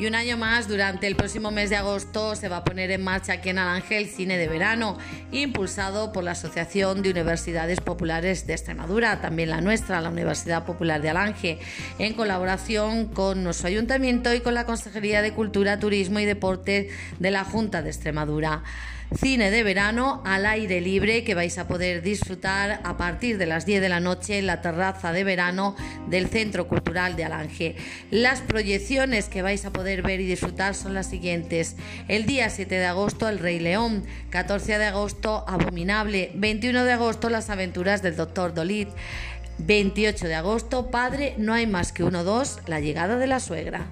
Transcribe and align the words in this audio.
Y 0.00 0.06
un 0.06 0.14
año 0.14 0.38
más, 0.38 0.66
durante 0.66 1.06
el 1.06 1.14
próximo 1.14 1.50
mes 1.50 1.68
de 1.68 1.76
agosto, 1.76 2.34
se 2.34 2.48
va 2.48 2.56
a 2.56 2.64
poner 2.64 2.90
en 2.90 3.04
marcha 3.04 3.34
aquí 3.34 3.50
en 3.50 3.58
Alange 3.58 3.98
el 3.98 4.08
cine 4.08 4.38
de 4.38 4.48
verano, 4.48 4.96
impulsado 5.30 6.10
por 6.10 6.24
la 6.24 6.30
Asociación 6.30 7.02
de 7.02 7.10
Universidades 7.10 7.82
Populares 7.82 8.46
de 8.46 8.54
Extremadura, 8.54 9.20
también 9.20 9.50
la 9.50 9.60
nuestra, 9.60 10.00
la 10.00 10.08
Universidad 10.08 10.64
Popular 10.64 11.02
de 11.02 11.10
Alange, 11.10 11.58
en 11.98 12.14
colaboración 12.14 13.08
con 13.08 13.44
nuestro 13.44 13.68
ayuntamiento 13.68 14.32
y 14.32 14.40
con 14.40 14.54
la 14.54 14.64
Consejería 14.64 15.20
de 15.20 15.34
Cultura, 15.34 15.78
Turismo 15.78 16.18
y 16.18 16.24
Deporte 16.24 16.88
de 17.18 17.30
la 17.30 17.44
Junta 17.44 17.82
de 17.82 17.90
Extremadura. 17.90 18.62
Cine 19.18 19.50
de 19.50 19.64
verano 19.64 20.22
al 20.24 20.46
aire 20.46 20.80
libre 20.80 21.24
que 21.24 21.34
vais 21.34 21.58
a 21.58 21.66
poder 21.66 22.00
disfrutar 22.00 22.80
a 22.84 22.96
partir 22.96 23.38
de 23.38 23.46
las 23.46 23.66
10 23.66 23.82
de 23.82 23.88
la 23.88 23.98
noche 23.98 24.38
en 24.38 24.46
la 24.46 24.60
terraza 24.60 25.10
de 25.10 25.24
verano 25.24 25.74
del 26.08 26.28
Centro 26.28 26.68
Cultural 26.68 27.16
de 27.16 27.24
Alange. 27.24 27.74
Las 28.12 28.40
proyecciones 28.40 29.28
que 29.28 29.42
vais 29.42 29.64
a 29.64 29.72
poder 29.72 29.89
ver 29.96 30.20
y 30.20 30.26
disfrutar 30.26 30.74
son 30.74 30.94
las 30.94 31.06
siguientes. 31.06 31.76
El 32.08 32.26
día 32.26 32.48
7 32.48 32.74
de 32.74 32.86
agosto 32.86 33.28
El 33.28 33.38
Rey 33.38 33.58
León, 33.58 34.04
14 34.30 34.78
de 34.78 34.86
agosto 34.86 35.44
Abominable, 35.46 36.30
21 36.34 36.84
de 36.84 36.92
agosto 36.92 37.28
Las 37.28 37.50
aventuras 37.50 38.02
del 38.02 38.16
Doctor 38.16 38.54
Dolit, 38.54 38.88
28 39.58 40.28
de 40.28 40.34
agosto 40.34 40.90
Padre, 40.90 41.34
no 41.36 41.52
hay 41.52 41.66
más 41.66 41.92
que 41.92 42.04
uno 42.04 42.24
dos, 42.24 42.58
La 42.66 42.80
llegada 42.80 43.16
de 43.18 43.26
la 43.26 43.40
suegra. 43.40 43.86